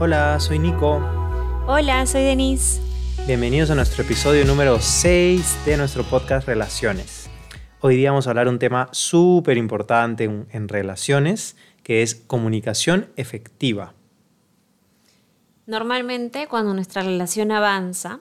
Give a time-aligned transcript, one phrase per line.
[0.00, 1.00] Hola, soy Nico.
[1.66, 2.80] Hola, soy Denise.
[3.26, 7.28] Bienvenidos a nuestro episodio número 6 de nuestro podcast Relaciones.
[7.80, 12.14] Hoy día vamos a hablar de un tema súper importante en, en relaciones, que es
[12.14, 13.94] comunicación efectiva.
[15.66, 18.20] Normalmente cuando nuestra relación avanza,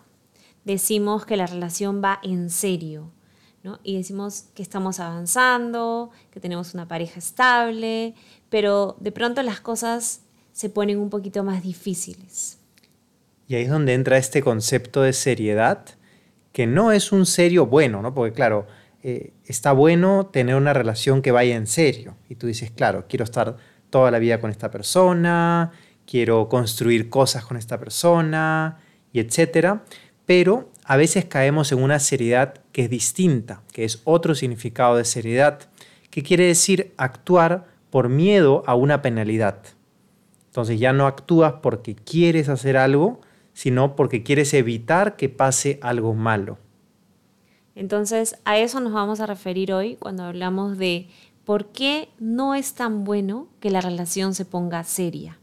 [0.65, 3.11] decimos que la relación va en serio,
[3.61, 3.79] ¿no?
[3.83, 8.15] Y decimos que estamos avanzando, que tenemos una pareja estable,
[8.49, 10.21] pero de pronto las cosas
[10.57, 12.57] se ponen un poquito más difíciles.
[13.47, 15.85] Y ahí es donde entra este concepto de seriedad,
[16.51, 18.15] que no es un serio bueno, ¿no?
[18.15, 18.65] Porque claro,
[19.03, 22.15] eh, está bueno tener una relación que vaya en serio.
[22.27, 23.57] Y tú dices, claro, quiero estar
[23.91, 25.73] toda la vida con esta persona,
[26.07, 28.79] quiero construir cosas con esta persona,
[29.13, 29.83] y etcétera.
[30.25, 35.05] Pero a veces caemos en una seriedad que es distinta, que es otro significado de
[35.05, 35.69] seriedad,
[36.09, 39.76] que quiere decir actuar por miedo a una penalidad.
[40.57, 43.21] Entonces ya no actúas porque quieres hacer algo,
[43.53, 46.57] sino porque quieres evitar que pase algo malo.
[47.75, 51.09] Entonces a eso nos vamos a referir hoy cuando hablamos de
[51.45, 55.37] por qué no es tan bueno que la relación se ponga seria.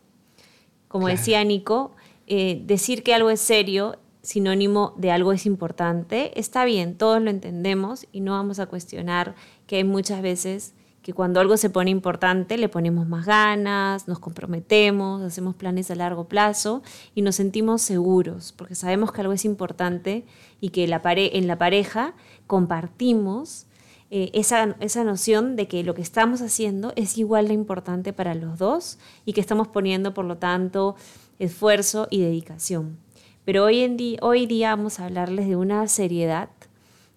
[0.88, 1.92] Como decía Nico,
[2.26, 7.30] eh, decir que algo es serio, sinónimo de algo es importante, está bien, todos lo
[7.30, 9.36] entendemos y no vamos a cuestionar
[9.68, 10.74] que hay muchas veces
[11.04, 15.94] que cuando algo se pone importante le ponemos más ganas, nos comprometemos, hacemos planes a
[15.94, 16.82] largo plazo
[17.14, 20.24] y nos sentimos seguros porque sabemos que algo es importante
[20.62, 22.14] y que la en la pareja
[22.46, 23.66] compartimos
[24.10, 28.34] eh, esa, esa noción de que lo que estamos haciendo es igual de importante para
[28.34, 30.96] los dos y que estamos poniendo, por lo tanto,
[31.38, 32.96] esfuerzo y dedicación.
[33.44, 36.48] Pero hoy, en hoy día vamos a hablarles de una seriedad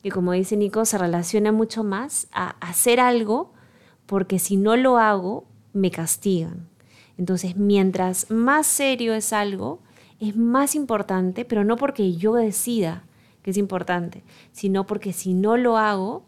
[0.03, 3.55] que, como dice Nico, se relaciona mucho más a hacer algo
[4.07, 6.67] porque si no lo hago, me castigan.
[7.17, 9.79] Entonces, mientras más serio es algo,
[10.19, 13.03] es más importante, pero no porque yo decida
[13.43, 16.25] que es importante, sino porque si no lo hago,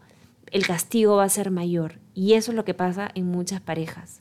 [0.52, 1.98] el castigo va a ser mayor.
[2.14, 4.20] Y eso es lo que pasa en muchas parejas.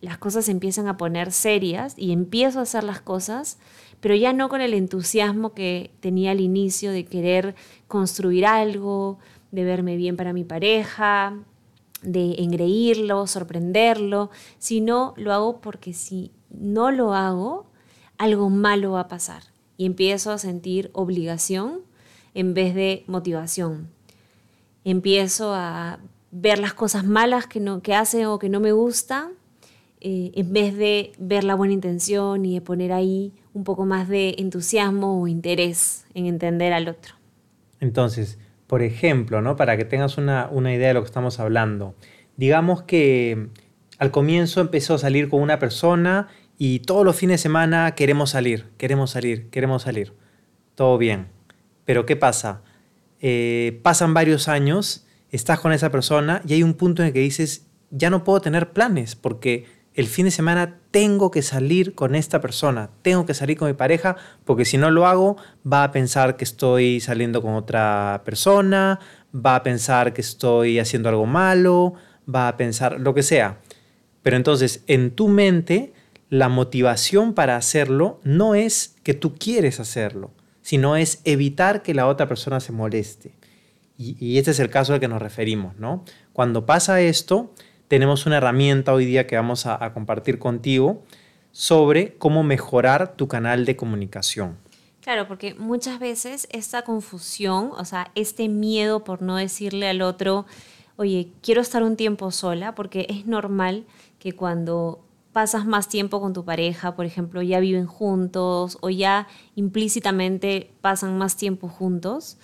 [0.00, 3.58] Las cosas empiezan a poner serias y empiezo a hacer las cosas,
[4.00, 7.56] pero ya no con el entusiasmo que tenía al inicio de querer
[7.88, 9.18] construir algo,
[9.50, 11.36] de verme bien para mi pareja,
[12.02, 17.66] de engreírlo, sorprenderlo, sino lo hago porque si no lo hago,
[18.18, 19.42] algo malo va a pasar
[19.76, 21.80] y empiezo a sentir obligación
[22.34, 23.88] en vez de motivación.
[24.84, 26.00] Empiezo a
[26.30, 29.30] ver las cosas malas que, no, que hace o que no me gustan
[30.00, 34.08] eh, en vez de ver la buena intención y de poner ahí un poco más
[34.08, 37.14] de entusiasmo o interés en entender al otro.
[37.80, 39.56] Entonces, por ejemplo, ¿no?
[39.56, 41.96] para que tengas una, idea de lo que estamos hablando,
[42.36, 43.48] digamos que
[43.98, 48.30] al comienzo empezó a salir con una persona y todos los fines de semana queremos
[48.30, 50.12] salir, queremos salir, queremos salir.
[50.74, 51.28] Todo bien.
[51.84, 52.62] Pero ¿qué pasa?
[53.20, 57.20] Eh, pasan varios años, estás con esa persona y hay un punto en el que
[57.20, 59.64] dices, ya no puedo tener planes porque
[59.98, 63.74] el fin de semana tengo que salir con esta persona, tengo que salir con mi
[63.74, 64.14] pareja,
[64.44, 65.36] porque si no lo hago,
[65.70, 69.00] va a pensar que estoy saliendo con otra persona,
[69.34, 71.94] va a pensar que estoy haciendo algo malo,
[72.32, 73.58] va a pensar lo que sea.
[74.22, 75.92] Pero entonces, en tu mente,
[76.30, 80.30] la motivación para hacerlo no es que tú quieres hacerlo,
[80.62, 83.34] sino es evitar que la otra persona se moleste.
[83.96, 86.04] Y, este es el caso al que nos referimos, ¿no?
[86.32, 87.52] Cuando pasa esto,
[87.88, 91.02] tenemos una herramienta hoy día que vamos a, compartir contigo
[91.50, 94.56] sobre cómo mejorar tu canal de comunicación.
[95.00, 100.44] Claro, porque muchas veces esta confusión, o sea, este miedo por no decirle al otro,
[100.96, 103.86] oye, quiero estar un tiempo sola, porque es normal
[104.18, 109.28] que cuando pasas más tiempo con tu pareja, por ejemplo, ya viven juntos o ya
[109.54, 112.36] implícitamente pasan más tiempo juntos,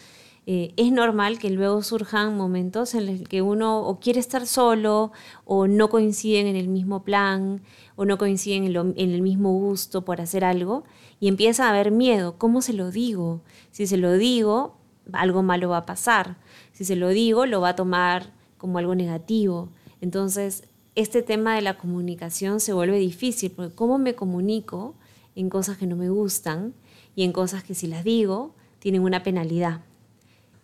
[0.47, 5.11] eh, es normal que luego surjan momentos en los que uno o quiere estar solo
[5.47, 7.63] o no coinciden en el mismo plan
[7.97, 10.85] o no coinciden en, el mismo gusto por hacer algo
[11.19, 12.37] y empieza a haber miedo.
[12.37, 13.41] ¿Cómo se lo digo?
[13.71, 14.77] Si se lo digo,
[15.13, 16.37] algo malo va a pasar.
[16.73, 19.71] Si se lo digo, lo va a tomar como algo negativo.
[20.03, 20.65] Entonces,
[20.95, 24.95] este tema de la comunicación se vuelve difícil porque ¿cómo me comunico
[25.37, 26.75] en cosas que no me gustan
[27.17, 29.81] y en cosas que si las digo tienen una penalidad?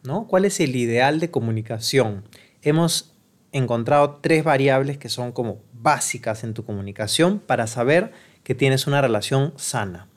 [0.02, 2.24] ¿Cuál es el ideal de comunicación?
[2.62, 3.14] Hemos
[3.52, 8.12] encontrado tres variables que son como básicas en tu comunicación para saber
[8.42, 10.08] que tienes una relación sana.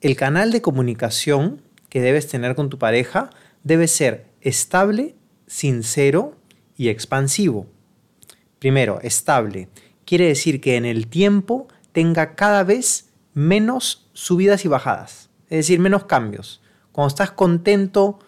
[0.00, 1.60] El canal de comunicación
[1.90, 3.30] que debes tener con tu pareja
[3.64, 5.14] debe ser estable,
[5.46, 6.36] sincero
[6.76, 7.66] y expansivo.
[8.58, 9.68] Primero, estable.
[10.06, 15.80] Quiere decir que en el tiempo tenga cada vez menos subidas y bajadas, es decir,
[15.80, 16.62] menos cambios.
[16.92, 18.20] Cuando estás contento,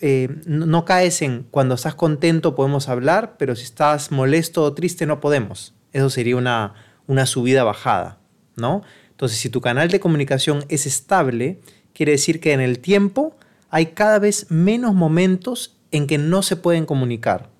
[0.00, 5.06] eh, no, caes en cuando estás contento podemos hablar, pero si estás molesto o triste
[5.06, 5.74] no podemos.
[5.92, 6.74] Eso sería una,
[7.06, 8.18] una subida-bajada,
[8.56, 8.82] ¿no?
[9.10, 11.60] Entonces, si tu canal de comunicación es estable,
[11.92, 13.36] quiere decir que en el tiempo
[13.70, 17.50] hay cada vez menos momentos en que no se pueden comunicar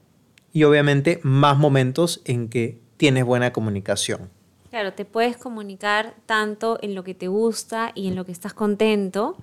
[0.53, 4.31] y obviamente más momentos en que tienes buena comunicación.
[4.71, 8.55] Claro, te puedes comunicar tanto en lo que te gusta y en lo que estás
[8.55, 9.37] contento,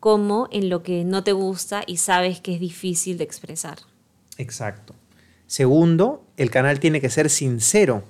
[0.00, 3.78] como en lo que no te gusta y sabes que es difícil de expresar.
[4.38, 4.94] Exacto.
[5.46, 8.02] Segundo, el canal tiene que ser sincero.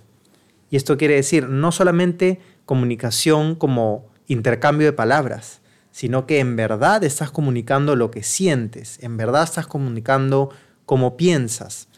[0.70, 5.60] Y esto quiere decir no solamente comunicación como intercambio de palabras,
[5.90, 10.50] sino que en verdad estás comunicando lo que sientes, en verdad estás comunicando
[10.87, 11.88] cómo piensas.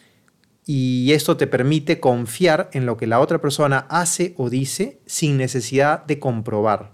[0.65, 5.37] Y esto te permite confiar en lo que la otra persona hace o dice sin
[5.37, 6.93] necesidad de comprobar.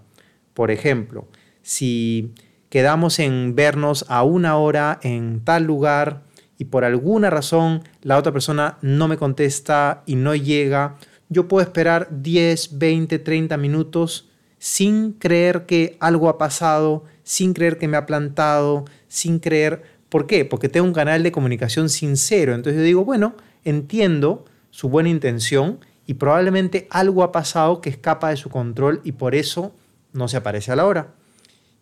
[0.53, 1.29] Por ejemplo,
[1.61, 2.33] si
[2.69, 6.23] quedamos en vernos a una hora en tal lugar
[6.57, 10.97] y por alguna razón la otra persona no me contesta y no llega,
[11.29, 17.77] yo puedo esperar 10, 20, 30 minutos sin creer que algo ha pasado, sin creer
[17.77, 19.99] que me ha plantado, sin creer...
[20.09, 20.43] ¿Por qué?
[20.43, 22.55] Porque tengo un canal de comunicación sincero.
[22.55, 28.31] Entonces yo digo, bueno, entiendo su buena intención y probablemente algo ha pasado que escapa
[28.31, 29.71] de su control y por eso
[30.11, 31.13] no se aparece a la hora.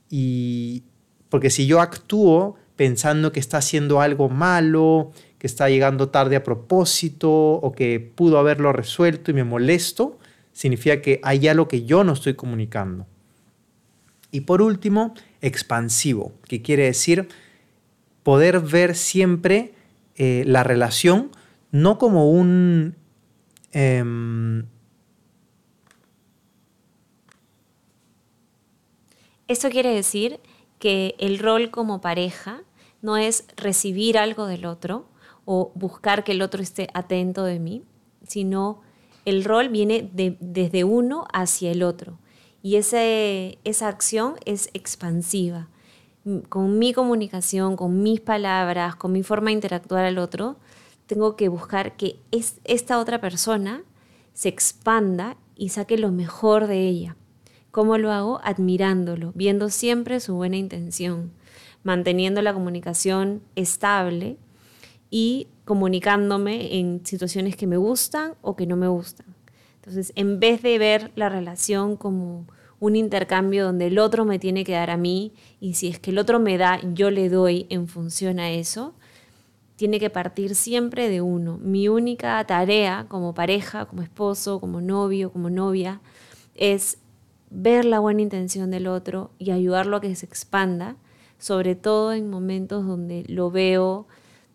[0.09, 0.83] Y
[1.29, 6.43] porque si yo actúo pensando que está haciendo algo malo, que está llegando tarde a
[6.43, 10.19] propósito o que pudo haberlo resuelto y me molesto,
[10.53, 13.05] significa que hay algo que yo no estoy comunicando.
[14.31, 17.27] Y por último, expansivo, que quiere decir
[18.23, 19.73] poder ver siempre
[20.15, 21.31] eh, la relación
[21.71, 22.95] no como un...
[23.71, 24.65] Em,
[29.47, 30.39] Esto quiere decir
[30.79, 32.63] que el rol como pareja
[33.01, 35.07] no es recibir algo del otro
[35.45, 37.83] o buscar que el otro esté atento de mí,
[38.27, 38.81] sino
[39.23, 42.19] el rol viene desde uno hacia el otro.
[42.61, 45.69] Y ese, esa acción es expansiva.
[46.49, 50.57] Con mi comunicación, con mis palabras, con mi forma de interactuar al otro,
[51.05, 53.83] tengo que buscar que es, esta otra persona
[54.33, 57.15] se expanda y saque lo mejor de ella.
[57.71, 58.39] ¿Cómo lo hago?
[58.43, 61.31] Admirándolo, viendo siempre su buena intención,
[61.83, 64.37] manteniendo la comunicación estable
[65.09, 69.27] y comunicándome en situaciones que me gustan o que no me gustan.
[69.75, 72.45] Entonces, en vez de ver la relación como
[72.79, 76.11] un intercambio donde el otro me tiene que dar a mí y si es que
[76.11, 78.93] el otro me da, yo le doy en función a eso,
[79.77, 81.57] tiene que partir siempre de uno.
[81.61, 86.01] Mi única tarea como pareja, como esposo, como novio, como novia,
[86.55, 86.97] es
[87.49, 90.95] ver la buena intención del otro y ayudarlo a que se expanda,
[91.37, 94.07] sobre todo en momentos donde lo veo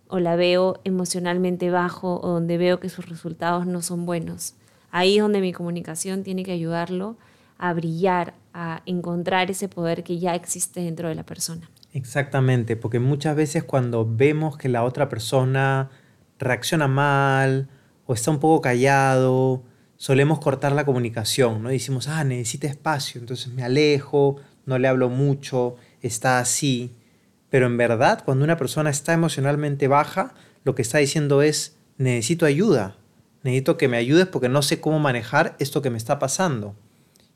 [0.08, 4.54] o la veo emocionalmente bajo o donde veo que sus resultados no son buenos.
[4.90, 7.16] Ahí es donde mi comunicación tiene que ayudarlo
[7.56, 11.70] a brillar, a encontrar ese poder que ya existe dentro de la persona.
[11.94, 15.90] Exactamente, porque muchas veces cuando vemos que la otra persona
[16.38, 17.68] reacciona mal
[18.06, 19.62] o está un poco callado,
[20.02, 21.68] solemos cortar la comunicación, ¿no?
[21.68, 26.96] decimos, ah, necesita espacio, entonces me alejo, no le hablo mucho, está así.
[27.50, 32.46] Pero en verdad, cuando una persona está emocionalmente baja, lo que está diciendo es, necesito
[32.46, 32.96] ayuda,
[33.44, 36.74] necesito que me ayudes porque no sé cómo manejar esto que me está pasando.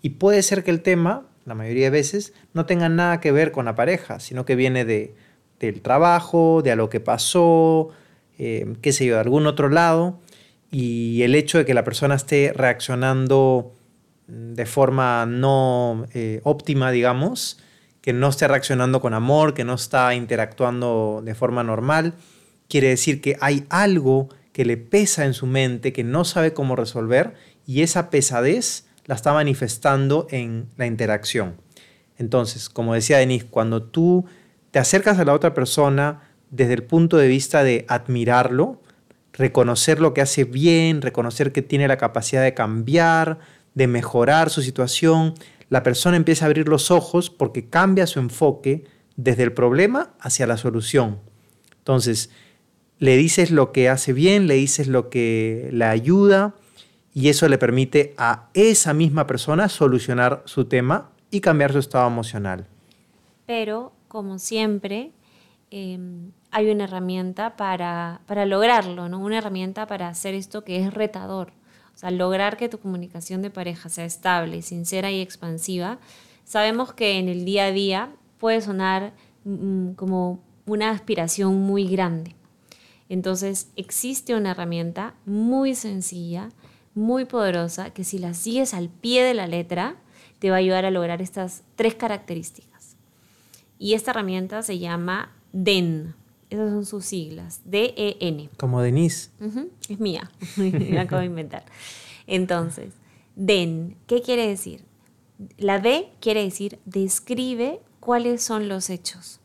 [0.03, 3.53] Y puede ser que el tema la mayoría de veces, no tengan nada que ver
[3.53, 5.15] con la pareja, sino que viene de,
[5.61, 7.91] del trabajo, de a lo que pasó,
[8.37, 10.19] eh, qué sé yo, de algún otro lado.
[10.71, 13.75] Y el hecho de que la persona esté reaccionando
[14.27, 17.59] de forma no eh, óptima, digamos,
[18.01, 22.15] que no esté reaccionando con amor, que no está interactuando de forma normal,
[22.69, 26.77] quiere decir que hay algo que le pesa en su mente, que no sabe cómo
[26.77, 27.35] resolver,
[27.67, 31.61] y esa pesadez la está manifestando en la interacción.
[32.19, 34.25] Entonces, como decía Denise, cuando tú
[34.71, 38.81] te acercas a la otra persona desde el punto de vista de admirarlo,
[39.37, 43.39] reconocer lo que hace bien, reconocer que tiene la capacidad de cambiar,
[43.75, 45.35] de mejorar su situación,
[45.69, 48.85] la persona empieza a abrir los ojos porque cambia su enfoque
[49.17, 51.21] desde el problema hacia la solución.
[51.79, 52.31] Entonces,
[52.99, 56.55] le dices lo que hace bien, le dices lo que le ayuda,
[57.13, 62.07] y eso le permite a esa misma persona solucionar su tema y cambiar su estado
[62.07, 62.67] emocional.
[63.47, 65.13] Pero, como siempre,
[65.71, 69.19] em, hay una herramienta para, para lograrlo, ¿no?
[69.19, 71.53] una herramienta para hacer esto que es retador.
[71.95, 75.99] O sea, lograr que tu comunicación de pareja sea estable, sincera y expansiva,
[76.45, 79.13] sabemos que en el día a día puede sonar
[79.45, 82.35] mm, como una aspiración muy grande.
[83.09, 86.51] Entonces existe una herramienta muy sencilla,
[86.95, 89.97] muy poderosa, que si la sigues al pie de la letra,
[90.39, 92.97] te va a ayudar a lograr estas tres características.
[93.79, 96.15] Y esta herramienta se llama DEN.
[96.51, 98.51] Esas son sus siglas, D-E-N.
[98.57, 99.31] Como Denise.
[99.89, 101.65] Es mía, la acabo de inventar.
[102.27, 102.93] Entonces,
[103.35, 104.85] DEN, ¿qué quiere decir?
[105.59, 109.41] La D quiere decir describe cuáles son los hechos.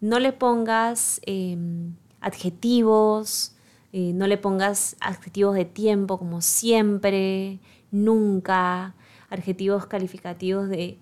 [0.00, 3.54] No le pongas em, adjetivos,
[3.92, 8.94] eh, no le pongas adjetivos de tiempo como siempre, nunca,
[9.30, 10.98] adjetivos calificativos de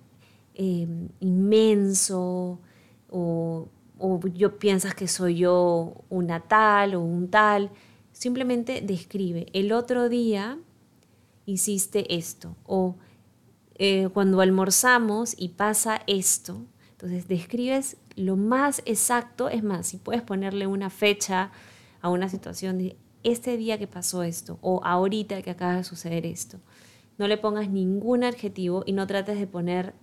[0.54, 2.60] em, inmenso
[3.08, 3.68] o,
[4.02, 7.70] o yo piensas que soy yo una tal o un tal.
[8.10, 9.46] Simplemente describe.
[9.52, 10.58] El otro día
[11.46, 12.96] hiciste esto o
[13.76, 16.62] eh, cuando almorzamos y pasa esto.
[16.90, 21.52] Entonces describes lo más exacto, es más, si puedes ponerle una fecha
[22.00, 26.26] a una situación de este día que pasó esto o ahorita que acaba de suceder
[26.26, 26.58] esto.
[27.18, 29.94] No le pongas ningún adjetivo y no trates de poner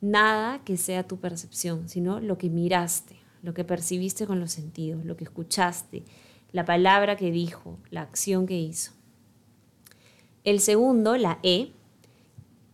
[0.00, 5.04] nada que sea tu percepción, sino lo que miraste, lo que percibiste con los sentidos,
[5.04, 6.02] lo que escuchaste,
[6.50, 8.92] la palabra que dijo, la acción que hizo.
[10.44, 11.72] El segundo, la E,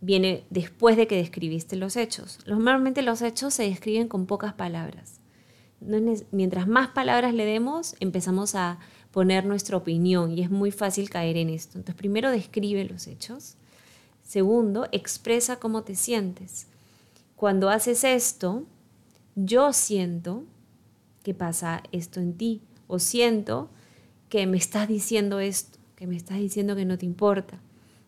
[0.00, 2.38] viene después de que describiste los hechos.
[2.46, 5.18] Normalmente los hechos se describen con pocas palabras.
[6.30, 8.78] mientras más palabras le demos, empezamos a
[9.10, 11.78] poner nuestra opinión y es muy fácil caer en esto.
[11.78, 13.56] Entonces, primero describe los hechos.
[14.22, 16.68] Segundo, expresa cómo te sientes.
[17.34, 18.64] Cuando haces esto,
[19.34, 20.44] yo siento
[21.22, 23.70] que pasa esto en ti o siento
[24.28, 27.60] que me estás diciendo esto, que me estás diciendo que no te importa,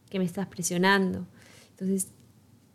[0.09, 1.27] que me estás presionando,
[1.83, 2.13] entonces,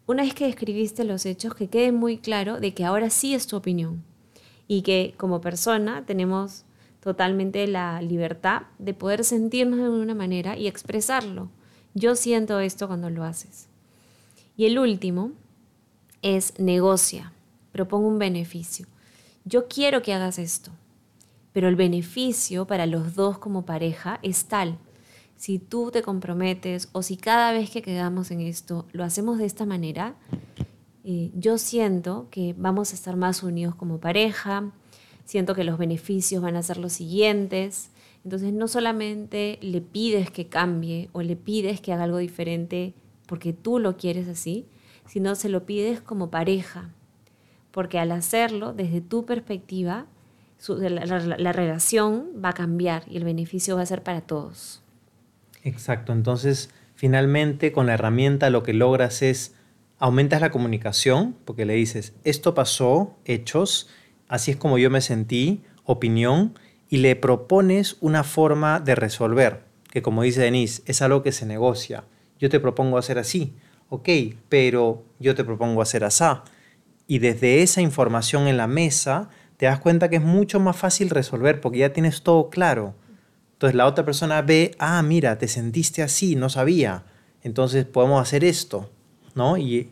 [0.06, 3.48] una vez que describiste los hechos, que quede muy claro de que ahora sí es
[3.48, 4.04] tu opinión
[4.68, 6.66] y que como persona tenemos
[7.00, 11.50] totalmente la libertad de poder sentirnos de una manera y expresarlo.
[11.94, 13.68] Yo siento esto cuando lo haces.
[14.58, 15.32] Y el último
[16.22, 17.32] es negocia,
[17.72, 18.88] propongo un beneficio.
[19.48, 20.72] Yo quiero que hagas esto,
[21.54, 24.78] pero el beneficio para los dos como pareja es tal
[25.38, 29.46] si tú te comprometes o si cada vez que quedamos en esto lo hacemos de
[29.46, 30.16] esta manera,
[31.04, 34.72] eh, yo siento que vamos a estar más unidos como pareja,
[35.26, 37.92] siento que los beneficios van a ser los siguientes.
[38.24, 42.94] Entonces no solamente le pides que cambie o le pides que haga algo diferente
[43.28, 44.66] porque tú lo quieres así,
[45.06, 46.90] sino se lo pides como pareja.
[47.78, 50.08] Porque al hacerlo, desde tu perspectiva,
[50.68, 54.82] la relación va a cambiar y el beneficio va a ser para todos.
[55.62, 59.54] Exacto, entonces finalmente con la herramienta lo que logras es
[60.00, 63.88] aumentas la comunicación porque le dices, esto pasó, hechos,
[64.28, 66.56] así es como yo me sentí, opinión,
[66.90, 71.46] y le propones una forma de resolver, que como dice Denise, es algo que se
[71.46, 72.06] negocia.
[72.40, 73.54] Yo te propongo hacer así,
[73.90, 74.10] ok,
[74.50, 76.26] pero yo te propongo hacer así.
[77.08, 81.10] Y desde esa información en la mesa, te das cuenta que es mucho más fácil
[81.10, 82.96] resolver porque ya tienes todo claro.
[83.54, 87.06] Entonces la otra persona ve, ah, mira, te sentiste así, no sabía.
[87.42, 88.92] Entonces podemos hacer esto,
[89.34, 89.58] ¿no?
[89.58, 89.90] Y,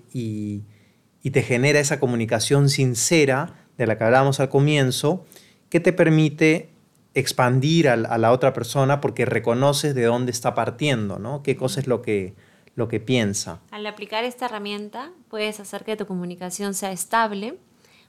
[1.32, 5.26] te genera esa comunicación sincera de la que hablábamos al comienzo,
[5.70, 6.70] que te permite
[7.16, 11.42] expandir a, la otra persona porque reconoces de dónde está partiendo, ¿no?
[11.42, 12.36] Qué cosa es lo que,
[12.76, 13.62] lo que piensa.
[13.72, 17.58] Al aplicar esta herramienta puedes hacer que tu comunicación sea estable,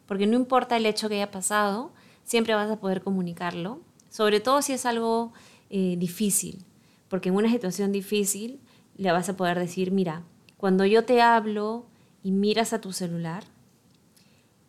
[0.07, 1.93] porque no importa el hecho que haya pasado,
[2.25, 3.81] siempre vas a poder comunicarlo
[4.17, 5.35] sobre todo si es algo
[5.69, 6.65] eh, difícil,
[7.11, 8.61] porque en una situación difícil
[8.97, 10.23] le vas a poder decir, mira,
[10.57, 11.85] cuando yo te hablo
[12.23, 13.45] y miras a tu celular,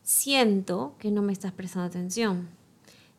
[0.03, 2.49] siento que no me estás prestando atención,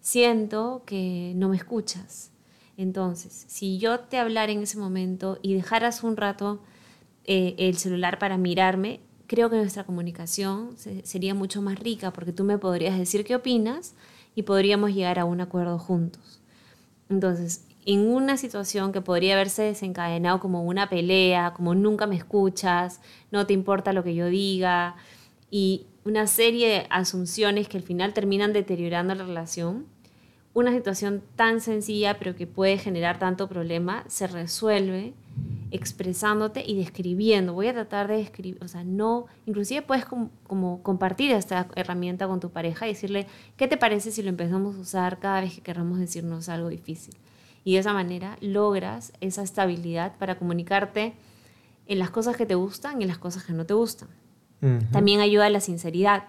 [0.03, 2.31] siento que no me escuchas.
[2.79, 6.63] Entonces, si yo te hablara en ese momento y dejaras un rato
[7.25, 12.45] eh, el celular para mirarme, creo que nuestra comunicación sería mucho más rica porque tú
[12.45, 13.97] me podrías decir qué opinas
[14.37, 16.41] y podríamos llegar a un acuerdo juntos.
[17.11, 23.01] Entonces, en una situación que podría haberse desencadenado como una pelea, como nunca me escuchas,
[23.33, 24.95] no te importa lo que yo diga,
[25.51, 29.87] y una serie de asunciones que al final terminan deteriorando la relación,
[30.59, 35.15] una situación tan sencilla pero que puede generar tanto problema se resuelve
[35.71, 37.53] expresándote y describiendo.
[37.53, 42.41] Voy a tratar de escribir, o sea, no, inclusive puedes como, compartir esta herramienta con
[42.41, 45.61] tu pareja y decirle, ¿qué te parece si lo empezamos a usar cada vez que
[45.61, 47.15] queramos decirnos algo difícil?
[47.65, 51.12] Y de esa manera logras esa estabilidad para comunicarte
[51.87, 54.09] en las cosas que te gustan y en las cosas que no te gustan.
[54.91, 56.25] También ayuda a la sinceridad,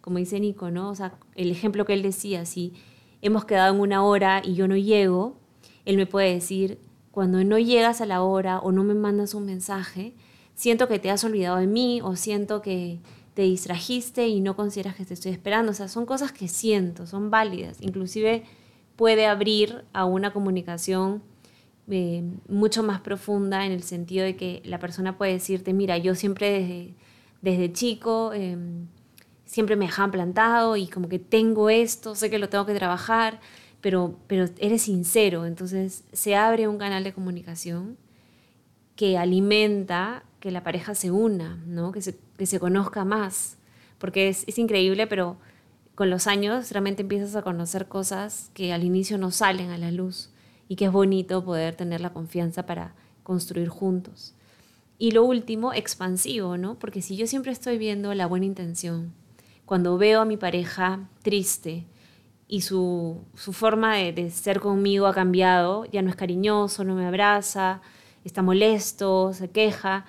[0.00, 0.90] como dice Nico, ¿no?
[0.90, 2.74] O sea, el ejemplo que él decía, si
[3.22, 5.36] hemos quedado en una hora y yo no llego,
[5.84, 6.78] él me puede decir,
[7.10, 10.14] cuando no llegas a la hora o no me mandas un mensaje,
[10.54, 13.00] siento que te has olvidado de mí o siento que
[13.34, 15.72] te distrajiste y no consideras que te estoy esperando.
[15.72, 17.78] O sea, son cosas que siento, son válidas.
[17.80, 18.44] Inclusive
[18.96, 21.22] puede abrir a una comunicación
[21.88, 26.14] eh, mucho más profunda en el sentido de que la persona puede decirte, mira, yo
[26.14, 26.94] siempre
[27.40, 28.86] desde, chico em,
[29.44, 33.40] siempre me dejan plantado y como que tengo esto, sé que lo tengo que trabajar,
[33.80, 35.46] pero, pero eres sincero.
[35.46, 37.96] Entonces se abre un canal de comunicación
[38.96, 41.92] que alimenta que la pareja se una, ¿no?
[41.92, 43.56] que, se, que se conozca más,
[43.98, 45.36] porque es, es increíble, pero
[45.94, 49.90] con los años realmente empiezas a conocer cosas que al inicio no salen a la
[49.90, 50.30] luz
[50.68, 54.34] y que es bonito poder tener la confianza para construir juntos.
[54.98, 56.78] Y lo último, expansivo, ¿no?
[56.78, 59.12] Porque si yo siempre estoy viendo la buena intención,
[59.72, 61.86] cuando veo a mi pareja triste
[62.46, 67.06] y su, su forma de, ser conmigo ha cambiado, ya no es cariñoso, no me
[67.06, 67.80] abraza,
[68.22, 70.04] está molesto, se queja,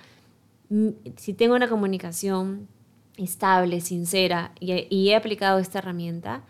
[1.16, 2.68] si tengo una comunicación
[3.16, 6.44] estable, sincera y, he aplicado esta herramienta,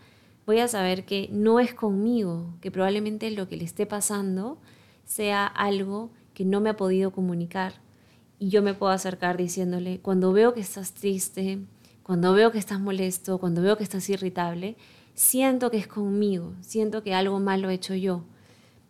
[0.44, 4.58] voy a saber que no es conmigo, que probablemente lo que le esté pasando
[5.04, 7.74] sea algo que no me ha podido comunicar.
[8.40, 11.60] Y yo me puedo acercar diciéndole, cuando veo que estás triste,
[12.04, 14.76] cuando veo que estás molesto, cuando veo que estás irritable,
[15.14, 18.24] siento que es conmigo, siento que algo malo he hecho yo.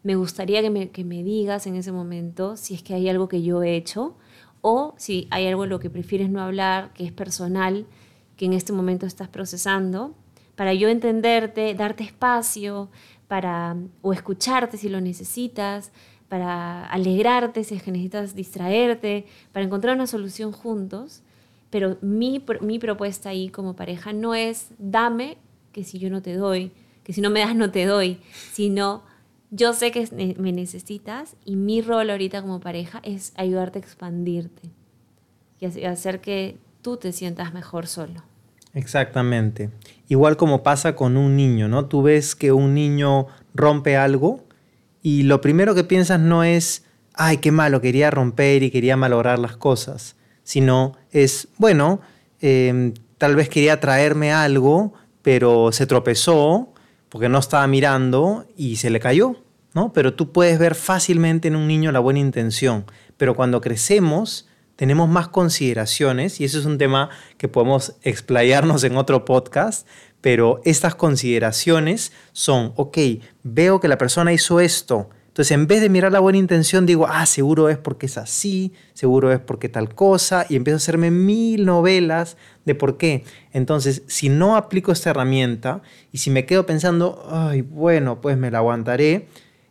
[0.02, 3.28] Me gustaría que me, que me digas en ese momento si es que hay algo
[3.28, 4.16] que yo he hecho
[4.60, 7.86] o si hay algo en lo que prefieres no hablar, que es personal,
[8.36, 10.14] que en este momento estás procesando,
[10.56, 12.90] para yo entenderte, darte espacio,
[13.28, 15.92] para, o escucharte si lo necesitas,
[16.28, 21.22] para alegrarte si es que necesitas distraerte, para encontrar una solución juntos.
[21.74, 25.38] Pero mi, mi propuesta ahí como pareja no es dame
[25.72, 26.70] que si yo no te doy,
[27.02, 28.20] que si no me das no te doy,
[28.52, 29.02] sino
[29.50, 30.08] yo sé que
[30.38, 34.70] me necesitas y mi rol ahorita como pareja es ayudarte a expandirte
[35.58, 38.22] y hacer que tú te sientas mejor solo.
[38.72, 39.70] Exactamente.
[40.06, 41.86] Igual como pasa con un niño, ¿no?
[41.86, 44.44] Tú ves que un niño rompe algo
[45.02, 46.84] y lo primero que piensas no es,
[47.14, 52.00] ay, qué malo, quería romper y quería malograr las cosas, sino es, bueno,
[52.40, 56.72] em, tal vez quería traerme algo, pero se tropezó
[57.08, 59.36] porque no estaba mirando y se le cayó.
[59.74, 59.92] ¿no?
[59.92, 62.86] Pero tú puedes ver fácilmente en un niño la buena intención.
[63.16, 68.96] Pero cuando crecemos, tenemos más consideraciones, y eso es un tema que podemos explayarnos en
[68.96, 69.86] otro podcast,
[70.20, 72.98] pero estas consideraciones son, ok,
[73.42, 77.08] veo que la persona hizo esto, entonces en vez de mirar la buena intención, digo,
[77.08, 81.10] ah, seguro es porque es así, seguro es porque tal cosa, y empiezo a hacerme
[81.10, 83.24] mil novelas de por qué.
[83.52, 88.52] Entonces, si no aplico esta herramienta y si me quedo pensando, ay, bueno, pues me
[88.52, 89.26] la aguantaré,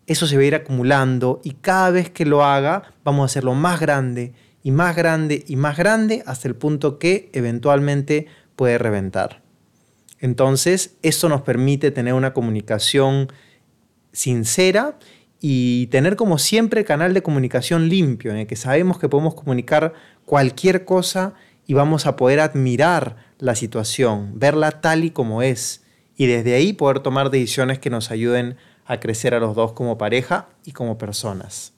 [0.06, 3.54] eso se va a ir acumulando y cada vez que lo haga vamos a hacerlo
[3.54, 9.42] más grande y más grande y más grande hasta el punto que eventualmente puede reventar.
[10.20, 13.32] Entonces, esto nos permite tener una comunicación
[14.12, 14.98] sincera
[15.46, 19.92] y tener como siempre canal de comunicación limpio, en el que sabemos que podemos comunicar
[20.24, 21.34] cualquier cosa
[21.68, 25.84] y vamos a poder admirar la situación, verla tal y como es,
[26.16, 29.98] y desde ahí poder tomar decisiones que nos ayuden a crecer a los dos como
[29.98, 31.74] pareja y como personas.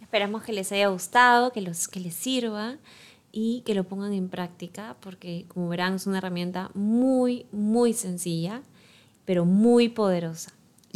[0.00, 2.78] Esperamos que les haya gustado, que, los, que les sirva
[3.30, 8.62] y que lo pongan en práctica porque como verán es una herramienta muy, muy sencilla,
[9.24, 10.50] pero muy poderosa.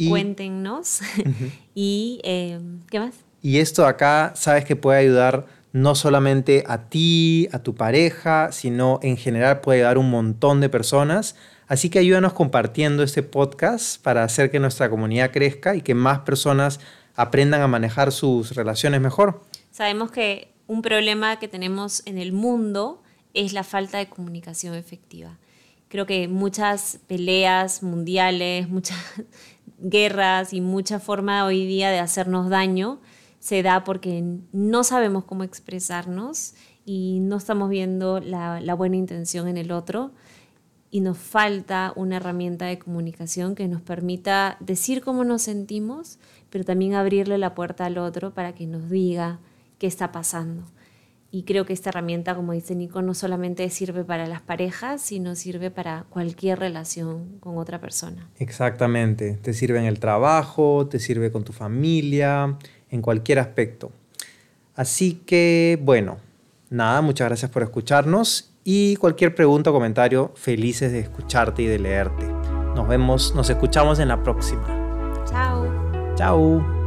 [0.09, 1.01] Cuéntenos.
[1.75, 3.15] y eh, ¿qué más?
[3.41, 8.99] Y esto acá, sabes que puede ayudar no solamente a ti, a tu pareja, sino
[9.03, 11.35] en general puede ayudar a un montón de personas
[11.67, 16.19] Así que ayúdanos compartiendo este podcast para hacer que nuestra comunidad crezca y que más
[16.19, 16.79] personas
[17.15, 19.41] aprendan a manejar sus relaciones mejor.
[19.71, 23.01] Sabemos que un problema que tenemos en el mundo
[23.33, 25.39] es la falta de comunicación efectiva.
[25.87, 28.99] Creo que muchas peleas mundiales, muchas
[29.79, 32.99] guerras y mucha forma hoy día de hacernos daño
[33.39, 39.57] se da porque no sabemos cómo expresarnos y no estamos viendo la, buena intención en
[39.57, 40.11] el otro
[40.89, 46.63] y nos falta una herramienta de comunicación que nos permita decir cómo nos sentimos, pero
[46.63, 49.39] también abrirle la puerta al otro para que nos diga
[49.77, 50.63] qué está pasando.
[51.35, 55.35] Y creo que esta herramienta, como dice Nico, no solamente sirve para las parejas, sino
[55.35, 58.29] sirve para cualquier relación con otra persona.
[58.37, 62.57] Exactamente, te sirve en el trabajo, te sirve con tu familia,
[62.89, 63.91] en cualquier aspecto.
[64.75, 66.19] Así que, bueno,
[66.69, 71.79] nada, muchas gracias por escucharnos y cualquier pregunta o comentario, felices de escucharte y de
[71.79, 72.27] leerte.
[72.75, 74.65] Nos vemos, nos escuchamos en la próxima.
[75.25, 76.15] Chao.
[76.15, 76.84] Chao.